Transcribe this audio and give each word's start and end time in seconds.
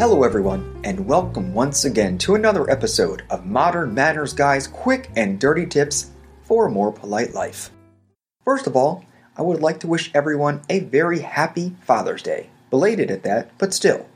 Hello, 0.00 0.22
everyone, 0.22 0.80
and 0.82 1.06
welcome 1.06 1.52
once 1.52 1.84
again 1.84 2.16
to 2.16 2.34
another 2.34 2.70
episode 2.70 3.22
of 3.28 3.44
Modern 3.44 3.92
Manners 3.92 4.32
Guy's 4.32 4.66
quick 4.66 5.10
and 5.14 5.38
dirty 5.38 5.66
tips 5.66 6.12
for 6.40 6.64
a 6.64 6.70
more 6.70 6.90
polite 6.90 7.34
life. 7.34 7.70
First 8.42 8.66
of 8.66 8.74
all, 8.74 9.04
I 9.36 9.42
would 9.42 9.60
like 9.60 9.78
to 9.80 9.86
wish 9.86 10.10
everyone 10.14 10.62
a 10.70 10.80
very 10.80 11.18
happy 11.18 11.76
Father's 11.82 12.22
Day. 12.22 12.48
Belated 12.70 13.10
at 13.10 13.24
that, 13.24 13.50
but 13.58 13.74
still. 13.74 14.08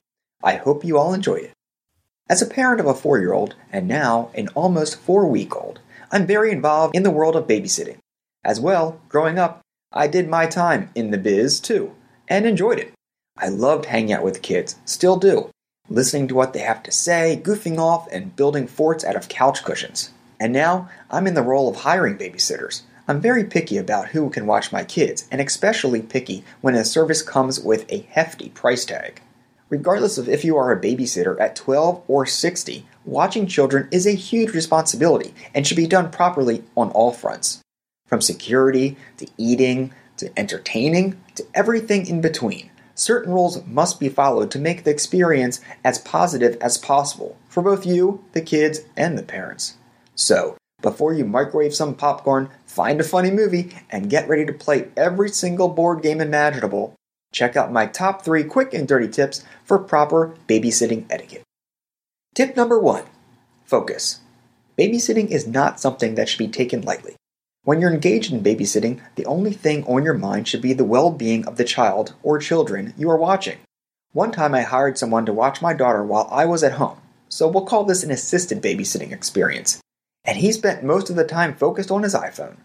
I 0.42 0.54
hope 0.54 0.86
you 0.86 0.96
all 0.96 1.12
enjoy 1.12 1.34
it. 1.34 1.52
As 2.30 2.40
a 2.40 2.46
parent 2.46 2.80
of 2.80 2.86
a 2.86 2.94
four 2.94 3.18
year 3.18 3.34
old, 3.34 3.54
and 3.70 3.86
now 3.86 4.30
an 4.34 4.48
almost 4.54 4.98
four 4.98 5.26
week 5.26 5.54
old, 5.54 5.80
I'm 6.10 6.26
very 6.26 6.50
involved 6.50 6.96
in 6.96 7.02
the 7.02 7.10
world 7.10 7.36
of 7.36 7.46
babysitting. 7.46 7.98
As 8.42 8.58
well, 8.58 9.02
growing 9.10 9.38
up, 9.38 9.60
I 9.92 10.06
did 10.06 10.30
my 10.30 10.46
time 10.46 10.88
in 10.94 11.10
the 11.10 11.18
biz 11.18 11.60
too, 11.60 11.94
and 12.26 12.46
enjoyed 12.46 12.78
it. 12.78 12.94
I 13.36 13.48
loved 13.48 13.84
hanging 13.84 14.14
out 14.14 14.24
with 14.24 14.40
kids, 14.40 14.76
still 14.86 15.18
do, 15.18 15.50
listening 15.88 16.28
to 16.28 16.34
what 16.34 16.52
they 16.52 16.60
have 16.60 16.82
to 16.82 16.92
say, 16.92 17.40
goofing 17.42 17.78
off, 17.78 18.08
and 18.10 18.36
building 18.36 18.66
forts 18.66 19.04
out 19.04 19.16
of 19.16 19.28
couch 19.28 19.64
cushions. 19.64 20.10
And 20.40 20.52
now 20.52 20.88
I'm 21.10 21.26
in 21.26 21.34
the 21.34 21.42
role 21.42 21.68
of 21.68 21.76
hiring 21.76 22.16
babysitters. 22.16 22.82
I'm 23.06 23.20
very 23.20 23.44
picky 23.44 23.76
about 23.76 24.08
who 24.08 24.30
can 24.30 24.46
watch 24.46 24.72
my 24.72 24.82
kids, 24.82 25.28
and 25.30 25.40
especially 25.40 26.00
picky 26.00 26.42
when 26.62 26.74
a 26.74 26.84
service 26.84 27.22
comes 27.22 27.60
with 27.60 27.84
a 27.90 28.06
hefty 28.10 28.48
price 28.48 28.84
tag. 28.84 29.20
Regardless 29.68 30.18
of 30.18 30.28
if 30.28 30.44
you 30.44 30.56
are 30.56 30.72
a 30.72 30.80
babysitter 30.80 31.38
at 31.40 31.56
12 31.56 32.02
or 32.08 32.24
60, 32.24 32.86
watching 33.04 33.46
children 33.46 33.88
is 33.90 34.06
a 34.06 34.12
huge 34.12 34.54
responsibility 34.54 35.34
and 35.54 35.66
should 35.66 35.76
be 35.76 35.86
done 35.86 36.10
properly 36.10 36.64
on 36.76 36.90
all 36.90 37.12
fronts. 37.12 37.60
From 38.06 38.20
security 38.20 38.96
to 39.18 39.26
eating 39.36 39.92
to 40.16 40.30
entertaining 40.38 41.20
to 41.34 41.44
everything 41.54 42.06
in 42.06 42.20
between 42.20 42.70
certain 42.94 43.32
rules 43.32 43.64
must 43.66 44.00
be 44.00 44.08
followed 44.08 44.50
to 44.50 44.58
make 44.58 44.84
the 44.84 44.90
experience 44.90 45.60
as 45.84 45.98
positive 45.98 46.56
as 46.60 46.78
possible 46.78 47.36
for 47.48 47.62
both 47.62 47.86
you, 47.86 48.24
the 48.32 48.40
kids, 48.40 48.80
and 48.96 49.18
the 49.18 49.22
parents. 49.22 49.76
So, 50.14 50.56
before 50.80 51.14
you 51.14 51.24
microwave 51.24 51.74
some 51.74 51.94
popcorn, 51.94 52.50
find 52.66 53.00
a 53.00 53.04
funny 53.04 53.30
movie, 53.30 53.74
and 53.90 54.10
get 54.10 54.28
ready 54.28 54.44
to 54.44 54.52
play 54.52 54.88
every 54.96 55.30
single 55.30 55.68
board 55.68 56.02
game 56.02 56.20
imaginable, 56.20 56.94
check 57.32 57.56
out 57.56 57.72
my 57.72 57.86
top 57.86 58.22
three 58.22 58.44
quick 58.44 58.74
and 58.74 58.86
dirty 58.86 59.08
tips 59.08 59.44
for 59.64 59.78
proper 59.78 60.36
babysitting 60.48 61.06
etiquette. 61.10 61.42
Tip 62.34 62.56
number 62.56 62.78
one 62.78 63.04
focus. 63.64 64.20
Babysitting 64.78 65.30
is 65.30 65.46
not 65.46 65.80
something 65.80 66.16
that 66.16 66.28
should 66.28 66.38
be 66.38 66.48
taken 66.48 66.82
lightly. 66.82 67.16
When 67.64 67.80
you're 67.80 67.92
engaged 67.92 68.30
in 68.30 68.42
babysitting, 68.42 69.00
the 69.14 69.24
only 69.24 69.52
thing 69.52 69.84
on 69.84 70.04
your 70.04 70.14
mind 70.14 70.46
should 70.46 70.60
be 70.60 70.74
the 70.74 70.84
well 70.84 71.10
being 71.10 71.46
of 71.46 71.56
the 71.56 71.64
child 71.64 72.14
or 72.22 72.38
children 72.38 72.92
you 72.98 73.08
are 73.10 73.16
watching. 73.16 73.56
One 74.12 74.32
time 74.32 74.54
I 74.54 74.60
hired 74.60 74.98
someone 74.98 75.24
to 75.24 75.32
watch 75.32 75.62
my 75.62 75.72
daughter 75.72 76.04
while 76.04 76.28
I 76.30 76.44
was 76.44 76.62
at 76.62 76.72
home, 76.72 76.98
so 77.30 77.48
we'll 77.48 77.64
call 77.64 77.84
this 77.84 78.04
an 78.04 78.10
assisted 78.10 78.62
babysitting 78.62 79.12
experience, 79.12 79.80
and 80.26 80.36
he 80.36 80.52
spent 80.52 80.84
most 80.84 81.08
of 81.08 81.16
the 81.16 81.24
time 81.24 81.54
focused 81.54 81.90
on 81.90 82.02
his 82.02 82.14
iPhone. 82.14 82.56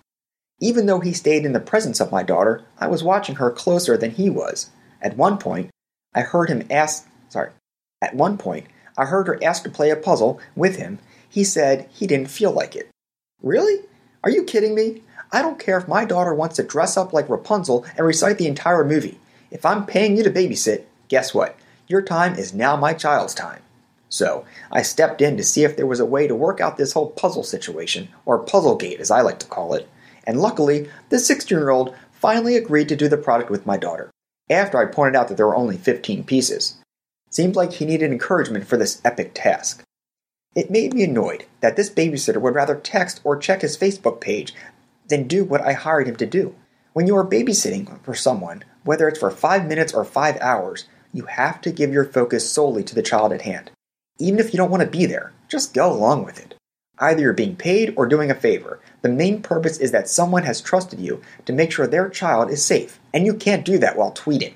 Even 0.59 0.85
though 0.85 0.99
he 0.99 1.13
stayed 1.13 1.45
in 1.45 1.53
the 1.53 1.61
presence 1.61 2.01
of 2.01 2.11
my 2.11 2.21
daughter, 2.21 2.65
I 2.77 2.87
was 2.87 3.01
watching 3.01 3.35
her 3.35 3.49
closer 3.49 3.95
than 3.95 4.11
he 4.11 4.29
was. 4.29 4.69
At 5.01 5.15
one 5.15 5.37
point, 5.37 5.69
I 6.13 6.21
heard 6.21 6.49
him 6.49 6.67
ask, 6.69 7.07
sorry, 7.29 7.51
at 8.01 8.15
one 8.15 8.37
point, 8.37 8.67
I 8.97 9.05
heard 9.05 9.27
her 9.27 9.41
ask 9.41 9.63
to 9.63 9.69
play 9.69 9.91
a 9.91 9.95
puzzle 9.95 10.41
with 10.57 10.75
him. 10.75 10.99
He 11.29 11.45
said 11.45 11.87
he 11.89 12.05
didn't 12.05 12.29
feel 12.29 12.51
like 12.51 12.75
it. 12.75 12.89
Really? 13.41 13.85
Are 14.23 14.29
you 14.29 14.43
kidding 14.43 14.75
me? 14.75 15.01
I 15.31 15.41
don't 15.41 15.59
care 15.59 15.77
if 15.77 15.87
my 15.87 16.03
daughter 16.03 16.33
wants 16.33 16.57
to 16.57 16.63
dress 16.63 16.97
up 16.97 17.13
like 17.13 17.29
Rapunzel 17.29 17.85
and 17.95 18.05
recite 18.05 18.37
the 18.37 18.47
entire 18.47 18.83
movie. 18.83 19.17
If 19.49 19.65
I'm 19.65 19.85
paying 19.85 20.17
you 20.17 20.23
to 20.23 20.31
babysit, 20.31 20.83
guess 21.07 21.33
what? 21.33 21.55
Your 21.87 22.01
time 22.01 22.35
is 22.35 22.53
now 22.53 22.75
my 22.75 22.93
child's 22.93 23.33
time. 23.33 23.61
So, 24.09 24.43
I 24.71 24.81
stepped 24.81 25.21
in 25.21 25.37
to 25.37 25.43
see 25.43 25.63
if 25.63 25.77
there 25.77 25.87
was 25.87 25.99
a 25.99 26.05
way 26.05 26.27
to 26.27 26.35
work 26.35 26.59
out 26.59 26.77
this 26.77 26.93
whole 26.93 27.11
puzzle 27.11 27.43
situation, 27.43 28.09
or 28.25 28.39
puzzle 28.39 28.75
gate 28.75 28.99
as 28.99 29.11
I 29.11 29.21
like 29.21 29.39
to 29.39 29.47
call 29.47 29.73
it, 29.73 29.87
and 30.25 30.41
luckily, 30.41 30.89
the 31.09 31.19
16 31.19 31.57
year 31.57 31.69
old 31.69 31.95
finally 32.11 32.57
agreed 32.57 32.89
to 32.89 32.95
do 32.95 33.07
the 33.07 33.17
project 33.17 33.49
with 33.49 33.65
my 33.65 33.77
daughter, 33.77 34.11
after 34.49 34.79
I 34.79 34.91
pointed 34.91 35.15
out 35.15 35.27
that 35.27 35.37
there 35.37 35.47
were 35.47 35.55
only 35.55 35.77
15 35.77 36.23
pieces. 36.23 36.75
Seemed 37.29 37.55
like 37.55 37.73
he 37.73 37.85
needed 37.85 38.11
encouragement 38.11 38.67
for 38.67 38.77
this 38.77 38.99
epic 39.05 39.31
task. 39.35 39.83
It 40.55 40.71
made 40.71 40.93
me 40.93 41.03
annoyed 41.03 41.45
that 41.61 41.75
this 41.75 41.91
babysitter 41.91 42.41
would 42.41 42.55
rather 42.55 42.75
text 42.75 43.21
or 43.23 43.37
check 43.37 43.61
his 43.61 43.77
Facebook 43.77 44.19
page 44.19 44.53
than 45.07 45.27
do 45.27 45.43
what 45.43 45.61
I 45.61 45.73
hired 45.73 46.07
him 46.07 46.15
to 46.17 46.25
do. 46.25 46.55
When 46.93 47.05
you 47.05 47.15
are 47.17 47.25
babysitting 47.25 48.01
for 48.03 48.15
someone, 48.15 48.63
whether 48.83 49.07
it's 49.07 49.19
for 49.19 49.29
five 49.29 49.67
minutes 49.67 49.93
or 49.93 50.03
five 50.03 50.37
hours, 50.41 50.85
you 51.13 51.25
have 51.25 51.61
to 51.61 51.71
give 51.71 51.93
your 51.93 52.05
focus 52.05 52.49
solely 52.49 52.83
to 52.83 52.95
the 52.95 53.03
child 53.03 53.31
at 53.31 53.43
hand. 53.43 53.69
Even 54.17 54.39
if 54.39 54.51
you 54.51 54.57
don't 54.57 54.71
want 54.71 54.81
to 54.81 54.89
be 54.89 55.05
there, 55.05 55.33
just 55.47 55.73
go 55.73 55.91
along 55.91 56.25
with 56.25 56.39
it. 56.39 56.55
Either 56.97 57.21
you're 57.21 57.33
being 57.33 57.55
paid 57.55 57.93
or 57.95 58.05
doing 58.05 58.29
a 58.29 58.35
favor. 58.35 58.79
The 59.01 59.09
main 59.09 59.41
purpose 59.41 59.77
is 59.77 59.91
that 59.91 60.09
someone 60.09 60.43
has 60.43 60.61
trusted 60.61 60.99
you 60.99 61.21
to 61.45 61.53
make 61.53 61.71
sure 61.71 61.87
their 61.87 62.09
child 62.09 62.49
is 62.49 62.65
safe, 62.65 62.99
and 63.13 63.25
you 63.25 63.33
can't 63.35 63.63
do 63.63 63.77
that 63.77 63.95
while 63.95 64.11
tweeting. 64.11 64.53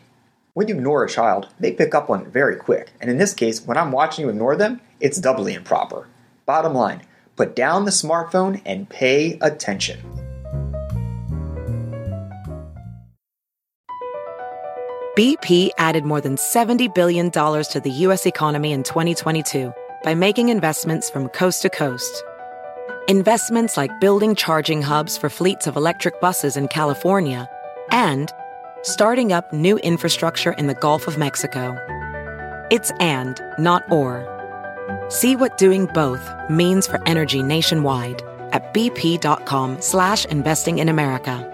When 0.56 0.68
you 0.68 0.75
ignore 0.75 1.03
a 1.03 1.09
child, 1.09 1.50
they 1.59 1.72
pick 1.72 1.96
up 1.96 2.12
on 2.12 2.22
it 2.22 2.28
very 2.28 2.56
quick, 2.56 2.91
and 3.02 3.09
in 3.09 3.18
this 3.18 3.34
case, 3.34 3.66
when 3.66 3.75
I'm 3.75 3.91
watching 3.91 4.25
you 4.25 4.30
ignore 4.30 4.56
them, 4.56 4.81
it's 5.00 5.19
doubly 5.19 5.56
improper. 5.56 6.08
Bottom 6.46 6.75
line, 6.75 7.02
put 7.36 7.56
down 7.56 7.86
the 7.86 7.91
smartphone 7.91 8.62
and 8.63 8.88
pay 8.88 9.40
attention. 9.42 10.00
BP 15.18 15.72
added 15.80 16.06
more 16.06 16.22
than 16.22 16.36
$70 16.36 16.94
billion 16.94 17.31
to 17.31 17.81
the 17.84 17.92
U.S. 17.92 18.28
economy 18.28 18.74
in 18.74 18.84
2022 18.84 19.74
by 20.03 20.13
making 20.13 20.50
investments 20.50 21.09
from 21.09 21.30
coast 21.30 21.63
to 21.63 21.69
coast. 21.69 22.24
Investments 23.08 23.75
like 23.75 24.00
building 24.00 24.36
charging 24.36 24.84
hubs 24.84 25.18
for 25.18 25.30
fleets 25.30 25.66
of 25.66 25.78
electric 25.78 26.22
buses 26.22 26.56
in 26.57 26.68
California 26.68 27.50
and 27.89 28.31
starting 28.83 29.33
up 29.33 29.51
new 29.51 29.77
infrastructure 29.80 30.53
in 30.53 30.68
the 30.68 30.75
Gulf 30.75 31.07
of 31.07 31.18
Mexico. 31.18 31.75
It's 32.69 32.91
and, 33.00 33.41
not 33.57 33.91
or. 33.91 34.30
See 35.09 35.35
what 35.35 35.57
doing 35.57 35.88
both 35.88 36.31
means 36.50 36.88
for 36.88 37.01
energy 37.07 37.41
nationwide 37.44 38.21
at 38.51 38.74
bp.com 38.74 39.81
slash 39.81 40.25
investing 40.25 40.77
in 40.80 40.88
America. 40.89 41.50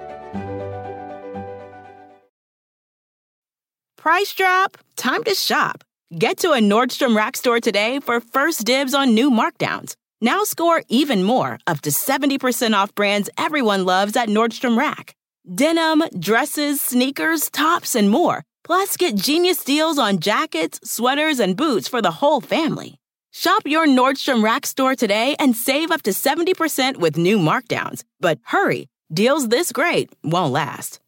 Price 3.97 4.33
drop? 4.33 4.77
Time 4.95 5.23
to 5.23 5.33
shop. 5.33 5.83
Get 6.17 6.37
to 6.39 6.53
a 6.53 6.59
Nordstrom 6.59 7.15
Rack 7.15 7.37
store 7.37 7.59
today 7.59 7.99
for 7.99 8.19
first 8.19 8.65
dibs 8.65 8.93
on 8.93 9.13
new 9.13 9.29
markdowns. 9.29 9.95
Now 10.21 10.43
score 10.43 10.83
even 10.89 11.23
more, 11.23 11.59
up 11.67 11.81
to 11.81 11.91
70% 11.91 12.73
off 12.73 12.95
brands 12.95 13.29
everyone 13.37 13.85
loves 13.85 14.15
at 14.15 14.27
Nordstrom 14.29 14.77
Rack. 14.77 15.15
Denim, 15.53 16.03
dresses, 16.19 16.79
sneakers, 16.81 17.49
tops, 17.49 17.95
and 17.95 18.09
more. 18.09 18.43
Plus, 18.63 18.97
get 18.97 19.15
genius 19.15 19.63
deals 19.63 19.97
on 19.97 20.19
jackets, 20.19 20.79
sweaters, 20.83 21.39
and 21.39 21.57
boots 21.57 21.87
for 21.87 22.01
the 22.01 22.11
whole 22.11 22.41
family. 22.41 22.99
Shop 23.31 23.63
your 23.65 23.87
Nordstrom 23.87 24.43
Rack 24.43 24.65
store 24.65 24.95
today 24.95 25.35
and 25.39 25.55
save 25.55 25.91
up 25.91 26.01
to 26.03 26.11
70% 26.11 26.97
with 26.97 27.17
new 27.17 27.37
markdowns. 27.37 28.03
But 28.19 28.39
hurry, 28.43 28.87
Deals 29.11 29.47
this 29.47 29.71
great 29.71 30.13
won't 30.23 30.53
last. 30.53 30.99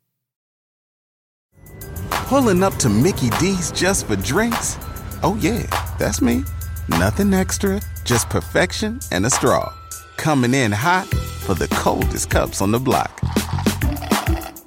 Pulling 2.09 2.63
up 2.63 2.75
to 2.77 2.89
Mickey 2.89 3.29
D's 3.39 3.71
just 3.71 4.07
for 4.07 4.15
drinks? 4.15 4.77
Oh, 5.21 5.37
yeah, 5.39 5.67
that's 5.99 6.19
me. 6.19 6.43
Nothing 6.87 7.31
extra, 7.33 7.79
just 8.03 8.27
perfection 8.27 8.99
and 9.11 9.23
a 9.25 9.29
straw. 9.29 9.71
Coming 10.17 10.55
in 10.55 10.71
hot 10.71 11.05
for 11.45 11.53
the 11.53 11.67
coldest 11.67 12.31
cups 12.31 12.59
on 12.59 12.71
the 12.71 12.79
block. 12.79 13.20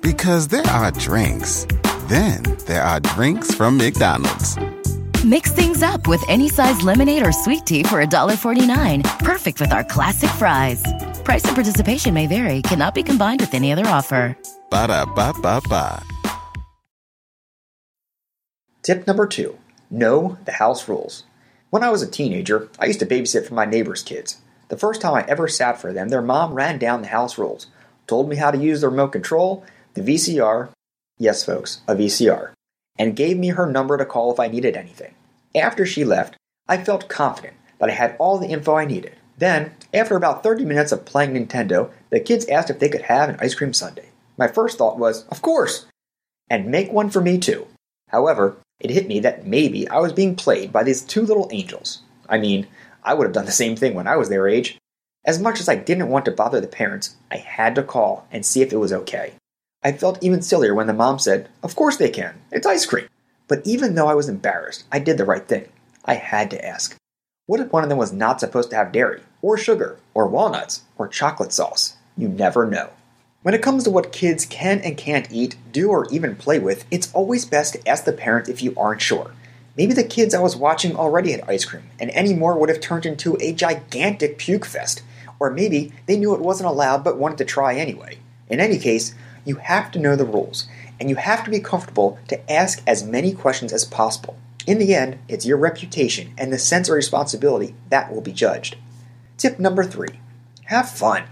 Because 0.04 0.48
there 0.48 0.66
are 0.66 0.90
drinks, 0.90 1.66
then 2.08 2.42
there 2.66 2.82
are 2.82 3.00
drinks 3.00 3.54
from 3.54 3.78
McDonald's. 3.78 4.58
Mix 5.24 5.50
things 5.50 5.82
up 5.82 6.06
with 6.06 6.22
any 6.28 6.50
size 6.50 6.82
lemonade 6.82 7.26
or 7.26 7.32
sweet 7.32 7.64
tea 7.64 7.84
for 7.84 8.04
$1.49. 8.04 9.02
Perfect 9.20 9.60
with 9.62 9.72
our 9.72 9.82
classic 9.82 10.28
fries. 10.28 10.84
Price 11.24 11.42
and 11.46 11.54
participation 11.54 12.12
may 12.12 12.26
vary, 12.26 12.60
cannot 12.60 12.94
be 12.94 13.02
combined 13.02 13.40
with 13.40 13.54
any 13.54 13.72
other 13.72 13.86
offer. 13.86 14.36
Ba 14.68 14.88
da 14.88 15.06
ba 15.06 15.32
ba 15.40 15.62
ba. 15.70 16.02
Tip 18.82 19.06
number 19.06 19.26
two 19.26 19.56
know 19.90 20.36
the 20.44 20.52
house 20.52 20.86
rules. 20.86 21.24
When 21.70 21.82
I 21.82 21.88
was 21.88 22.02
a 22.02 22.10
teenager, 22.10 22.68
I 22.78 22.84
used 22.84 23.00
to 23.00 23.06
babysit 23.06 23.46
for 23.46 23.54
my 23.54 23.64
neighbor's 23.64 24.02
kids. 24.02 24.36
The 24.68 24.76
first 24.76 25.00
time 25.00 25.14
I 25.14 25.24
ever 25.26 25.48
sat 25.48 25.80
for 25.80 25.94
them, 25.94 26.10
their 26.10 26.20
mom 26.20 26.52
ran 26.52 26.78
down 26.78 27.00
the 27.00 27.08
house 27.08 27.38
rules, 27.38 27.68
told 28.06 28.28
me 28.28 28.36
how 28.36 28.50
to 28.50 28.58
use 28.58 28.82
the 28.82 28.90
remote 28.90 29.12
control, 29.12 29.64
the 29.94 30.02
VCR, 30.02 30.70
yes, 31.18 31.44
folks, 31.44 31.80
a 31.86 31.94
VCR, 31.94 32.52
and 32.98 33.16
gave 33.16 33.38
me 33.38 33.48
her 33.48 33.66
number 33.66 33.96
to 33.96 34.04
call 34.04 34.32
if 34.32 34.40
I 34.40 34.48
needed 34.48 34.76
anything. 34.76 35.14
After 35.54 35.86
she 35.86 36.04
left, 36.04 36.36
I 36.68 36.78
felt 36.78 37.08
confident 37.08 37.54
that 37.78 37.90
I 37.90 37.92
had 37.92 38.16
all 38.18 38.38
the 38.38 38.48
info 38.48 38.74
I 38.74 38.84
needed. 38.84 39.16
Then, 39.38 39.72
after 39.92 40.16
about 40.16 40.42
30 40.42 40.64
minutes 40.64 40.92
of 40.92 41.04
playing 41.04 41.34
Nintendo, 41.34 41.90
the 42.10 42.20
kids 42.20 42.46
asked 42.46 42.70
if 42.70 42.78
they 42.78 42.88
could 42.88 43.02
have 43.02 43.28
an 43.28 43.36
ice 43.40 43.54
cream 43.54 43.72
sundae. 43.72 44.10
My 44.36 44.48
first 44.48 44.78
thought 44.78 44.98
was, 44.98 45.24
of 45.28 45.42
course! 45.42 45.86
And 46.50 46.66
make 46.66 46.92
one 46.92 47.10
for 47.10 47.20
me 47.20 47.38
too. 47.38 47.66
However, 48.08 48.56
it 48.80 48.90
hit 48.90 49.06
me 49.06 49.20
that 49.20 49.46
maybe 49.46 49.88
I 49.88 49.98
was 49.98 50.12
being 50.12 50.36
played 50.36 50.72
by 50.72 50.82
these 50.82 51.02
two 51.02 51.22
little 51.22 51.48
angels. 51.52 52.02
I 52.28 52.38
mean, 52.38 52.66
I 53.02 53.14
would 53.14 53.24
have 53.24 53.34
done 53.34 53.46
the 53.46 53.52
same 53.52 53.76
thing 53.76 53.94
when 53.94 54.06
I 54.06 54.16
was 54.16 54.28
their 54.28 54.48
age. 54.48 54.78
As 55.24 55.40
much 55.40 55.60
as 55.60 55.68
I 55.68 55.76
didn't 55.76 56.08
want 56.08 56.24
to 56.26 56.30
bother 56.30 56.60
the 56.60 56.66
parents, 56.66 57.16
I 57.30 57.36
had 57.36 57.74
to 57.76 57.82
call 57.82 58.26
and 58.30 58.44
see 58.44 58.62
if 58.62 58.72
it 58.72 58.78
was 58.78 58.92
okay. 58.92 59.34
I 59.86 59.92
felt 59.92 60.22
even 60.22 60.40
sillier 60.40 60.74
when 60.74 60.86
the 60.86 60.94
mom 60.94 61.18
said, 61.18 61.50
Of 61.62 61.76
course 61.76 61.98
they 61.98 62.08
can, 62.08 62.40
it's 62.50 62.66
ice 62.66 62.86
cream. 62.86 63.06
But 63.48 63.60
even 63.66 63.94
though 63.94 64.06
I 64.06 64.14
was 64.14 64.30
embarrassed, 64.30 64.84
I 64.90 64.98
did 64.98 65.18
the 65.18 65.26
right 65.26 65.46
thing. 65.46 65.68
I 66.06 66.14
had 66.14 66.50
to 66.52 66.64
ask. 66.64 66.96
What 67.46 67.60
if 67.60 67.70
one 67.70 67.82
of 67.82 67.90
them 67.90 67.98
was 67.98 68.10
not 68.10 68.40
supposed 68.40 68.70
to 68.70 68.76
have 68.76 68.92
dairy, 68.92 69.20
or 69.42 69.58
sugar, 69.58 69.98
or 70.14 70.26
walnuts, 70.26 70.84
or 70.96 71.06
chocolate 71.06 71.52
sauce? 71.52 71.96
You 72.16 72.28
never 72.28 72.66
know. 72.66 72.90
When 73.42 73.52
it 73.52 73.60
comes 73.60 73.84
to 73.84 73.90
what 73.90 74.10
kids 74.10 74.46
can 74.46 74.80
and 74.80 74.96
can't 74.96 75.30
eat, 75.30 75.56
do, 75.70 75.90
or 75.90 76.06
even 76.10 76.34
play 76.34 76.58
with, 76.58 76.86
it's 76.90 77.12
always 77.12 77.44
best 77.44 77.74
to 77.74 77.86
ask 77.86 78.04
the 78.04 78.12
parent 78.14 78.48
if 78.48 78.62
you 78.62 78.72
aren't 78.78 79.02
sure. 79.02 79.32
Maybe 79.76 79.92
the 79.92 80.02
kids 80.02 80.34
I 80.34 80.40
was 80.40 80.56
watching 80.56 80.96
already 80.96 81.32
had 81.32 81.42
ice 81.46 81.66
cream, 81.66 81.90
and 82.00 82.08
any 82.12 82.32
more 82.32 82.56
would 82.58 82.70
have 82.70 82.80
turned 82.80 83.04
into 83.04 83.36
a 83.38 83.52
gigantic 83.52 84.38
puke 84.38 84.64
fest. 84.64 85.02
Or 85.38 85.50
maybe 85.50 85.92
they 86.06 86.16
knew 86.16 86.34
it 86.34 86.40
wasn't 86.40 86.70
allowed 86.70 87.04
but 87.04 87.18
wanted 87.18 87.36
to 87.38 87.44
try 87.44 87.74
anyway. 87.74 88.16
In 88.48 88.60
any 88.60 88.78
case, 88.78 89.14
you 89.44 89.56
have 89.56 89.90
to 89.92 89.98
know 89.98 90.16
the 90.16 90.24
rules, 90.24 90.66
and 90.98 91.10
you 91.10 91.16
have 91.16 91.44
to 91.44 91.50
be 91.50 91.60
comfortable 91.60 92.18
to 92.28 92.52
ask 92.52 92.82
as 92.86 93.04
many 93.04 93.32
questions 93.32 93.72
as 93.72 93.84
possible. 93.84 94.36
In 94.66 94.78
the 94.78 94.94
end, 94.94 95.18
it's 95.28 95.44
your 95.44 95.58
reputation 95.58 96.32
and 96.38 96.52
the 96.52 96.58
sense 96.58 96.88
of 96.88 96.94
responsibility 96.94 97.74
that 97.90 98.12
will 98.12 98.22
be 98.22 98.32
judged. 98.32 98.76
Tip 99.36 99.58
number 99.58 99.84
three 99.84 100.20
have 100.66 100.88
fun. 100.88 101.24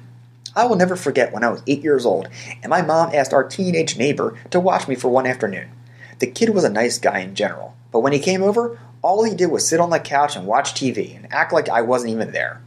I 0.55 0.67
will 0.67 0.77
never 0.77 0.97
forget 0.97 1.33
when 1.33 1.43
I 1.43 1.49
was 1.49 1.63
eight 1.67 1.83
years 1.83 2.05
old 2.05 2.29
and 2.63 2.69
my 2.69 2.83
mom 2.83 3.15
asked 3.15 3.33
our 3.33 3.49
teenage 3.49 3.97
neighbor 3.97 4.39
to 4.51 4.61
watch 4.61 4.87
me 4.87 4.95
for 4.95 5.09
one 5.09 5.27
afternoon. 5.27 5.71
The 6.19 6.27
kid 6.27 6.51
was 6.51 6.65
a 6.65 6.69
nice 6.69 6.99
guy 6.99 7.21
in 7.21 7.35
general, 7.35 7.75
but 7.91 8.01
when 8.01 8.13
he 8.13 8.19
came 8.19 8.43
over, 8.43 8.79
all 9.01 9.25
he 9.25 9.35
did 9.35 9.51
was 9.51 9.67
sit 9.67 9.81
on 9.81 9.91
the 9.91 9.99
couch 9.99 10.37
and 10.37 10.47
watch 10.47 10.75
TV 10.75 11.17
and 11.17 11.33
act 11.33 11.53
like 11.53 11.71
I 11.71 11.81
wasn't 11.81 12.13
even 12.13 12.33
there. 12.33 12.61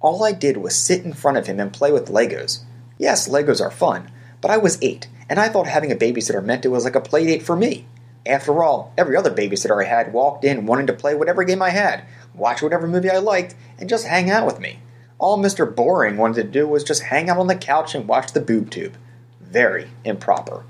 All 0.00 0.24
I 0.24 0.32
did 0.32 0.56
was 0.56 0.76
sit 0.76 1.04
in 1.04 1.12
front 1.12 1.36
of 1.36 1.46
him 1.46 1.58
and 1.58 1.72
play 1.72 1.90
with 1.90 2.08
Legos. 2.08 2.60
Yes, 2.96 3.28
Legos 3.28 3.60
are 3.60 3.70
fun, 3.70 4.10
but 4.42 4.50
I 4.50 4.58
was 4.58 4.78
eight, 4.82 5.08
and 5.30 5.40
I 5.40 5.48
thought 5.48 5.66
having 5.66 5.90
a 5.90 5.96
babysitter 5.96 6.44
meant 6.44 6.66
it 6.66 6.68
was 6.68 6.84
like 6.84 6.96
a 6.96 7.00
play 7.00 7.24
date 7.24 7.42
for 7.42 7.56
me. 7.56 7.86
After 8.26 8.62
all, 8.62 8.92
every 8.98 9.16
other 9.16 9.30
babysitter 9.30 9.82
I 9.82 9.88
had 9.88 10.12
walked 10.12 10.44
in 10.44 10.66
wanting 10.66 10.88
to 10.88 10.92
play 10.92 11.14
whatever 11.14 11.42
game 11.44 11.62
I 11.62 11.70
had, 11.70 12.04
watch 12.34 12.60
whatever 12.60 12.86
movie 12.86 13.10
I 13.10 13.18
liked, 13.18 13.54
and 13.78 13.88
just 13.88 14.06
hang 14.06 14.30
out 14.30 14.44
with 14.44 14.60
me. 14.60 14.80
All 15.18 15.38
Mr. 15.38 15.72
Boring 15.74 16.16
wanted 16.16 16.42
to 16.42 16.48
do 16.50 16.68
was 16.68 16.84
just 16.84 17.04
hang 17.04 17.30
out 17.30 17.38
on 17.38 17.46
the 17.46 17.54
couch 17.54 17.94
and 17.94 18.06
watch 18.06 18.32
the 18.32 18.40
boob 18.40 18.70
tube. 18.70 18.96
Very 19.40 19.88
improper. 20.04 20.64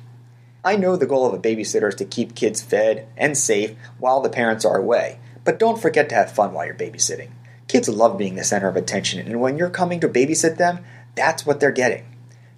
I 0.65 0.77
know 0.77 0.97
the 0.97 1.07
goal 1.07 1.27
of 1.27 1.35
a 1.35 1.39
babysitter 1.39 1.89
is 1.89 1.95
to 1.97 2.05
keep 2.05 2.35
kids 2.35 2.63
fed 2.63 3.09
and 3.17 3.37
safe 3.37 3.75
while 3.99 4.21
the 4.21 4.29
parents 4.29 4.65
are 4.65 4.77
away, 4.77 5.19
but 5.45 5.59
don't 5.59 5.81
forget 5.81 6.09
to 6.11 6.15
have 6.15 6.31
fun 6.31 6.53
while 6.53 6.67
you're 6.67 6.75
babysitting. 6.75 7.31
Kids 7.67 7.89
love 7.89 8.19
being 8.19 8.37
the 8.37 8.45
center 8.45 8.69
of 8.69 8.77
attention, 8.77 9.27
and 9.27 9.41
when 9.41 9.57
you're 9.57 9.71
coming 9.71 9.99
to 10.01 10.09
babysit 10.09 10.59
them, 10.59 10.85
that's 11.15 11.47
what 11.47 11.59
they're 11.59 11.73
getting. 11.73 12.05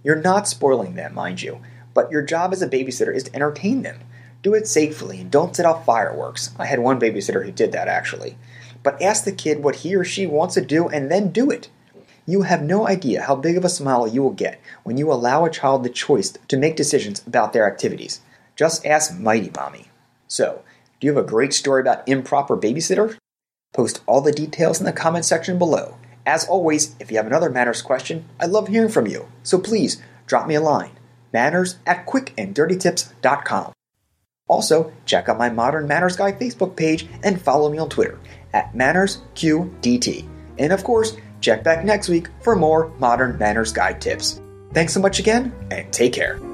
You're 0.05 0.21
not 0.21 0.47
spoiling 0.47 0.95
them, 0.95 1.15
mind 1.15 1.43
you, 1.43 1.61
but 1.95 2.11
your 2.11 2.23
job 2.23 2.53
as 2.53 2.63
a 2.63 2.69
babysitter 2.69 3.15
is 3.15 3.25
to 3.25 3.35
entertain 3.35 3.83
them. 3.83 4.01
Do 4.43 4.53
it 4.53 4.69
safely 4.69 5.21
and 5.21 5.31
don't 5.31 5.57
set 5.57 5.65
off 5.65 5.87
fireworks. 5.87 6.51
I 6.59 6.67
had 6.67 6.81
one 6.81 7.01
babysitter 7.01 7.45
who 7.45 7.51
did 7.51 7.73
that 7.73 7.89
actually. 7.89 8.37
But 8.83 9.01
ask 9.01 9.25
the 9.25 9.33
kid 9.33 9.65
what 9.65 9.77
he 9.77 9.97
or 9.97 10.05
she 10.05 10.27
wants 10.27 10.55
to 10.55 10.61
do 10.61 10.89
and 10.89 11.11
then 11.11 11.33
do 11.33 11.51
it. 11.51 11.71
You 12.27 12.43
have 12.43 12.63
no 12.63 12.87
idea 12.87 13.23
how 13.23 13.35
big 13.35 13.57
of 13.57 13.65
a 13.65 13.71
smile 13.71 14.07
you 14.07 14.23
will 14.23 14.31
get 14.31 14.61
when 14.83 14.99
you 14.99 15.11
allow 15.11 15.45
a 15.45 15.51
child 15.51 15.83
the 15.83 15.91
choice 15.91 16.35
to 16.49 16.57
make 16.59 16.77
decisions 16.77 17.23
about 17.27 17.55
their 17.55 17.67
activities. 17.67 18.21
Just 18.57 18.85
ask 18.85 19.19
Mighty 19.19 19.51
Mommy. 19.57 19.89
So, 20.29 20.63
do 21.01 21.07
you 21.07 21.15
have 21.15 21.25
a 21.25 21.29
great 21.29 21.55
story 21.55 21.81
about 21.81 22.07
improper 22.07 22.57
babysitter? 22.57 23.17
Post 23.73 24.03
all 24.07 24.21
the 24.21 24.33
details 24.33 24.81
in 24.81 24.87
the 24.87 24.93
comment 24.93 25.25
section 25.25 25.59
below. 25.59 25.97
As 26.27 26.49
always, 26.49 26.95
if 26.99 27.11
you 27.11 27.17
have 27.19 27.27
another 27.27 27.51
manners 27.51 27.83
question, 27.83 28.25
I 28.41 28.47
love 28.47 28.69
hearing 28.69 28.89
from 28.89 29.07
you. 29.07 29.29
So 29.43 29.59
please 29.59 30.01
drop 30.27 30.47
me 30.47 30.55
a 30.55 30.61
line. 30.61 30.93
Manners 31.33 31.77
at 31.87 32.07
quickanddirtytips.com. 32.07 33.73
Also, 34.47 34.93
check 35.07 35.29
out 35.29 35.39
my 35.39 35.51
Modern 35.51 35.89
Manners 35.89 36.17
Guy 36.17 36.33
Facebook 36.33 36.77
page 36.77 37.09
and 37.23 37.41
follow 37.41 37.71
me 37.71 37.79
on 37.79 37.89
Twitter 37.89 38.19
at 38.53 38.73
MannersQDT. 38.75 40.29
And 40.59 40.73
of 40.73 40.85
course, 40.85 41.17
Check 41.45 41.63
back 41.63 41.85
next 41.85 42.09
week 42.09 42.29
for 42.41 42.57
more 42.57 42.91
Modern 42.99 43.37
Manners 43.37 43.71
Guy 43.71 43.93
tips. 43.93 44.41
Thanks 44.73 44.95
so 44.95 45.01
much 45.01 45.19
again, 45.19 45.53
and 45.71 45.93
take 45.93 46.15
care. 46.15 46.54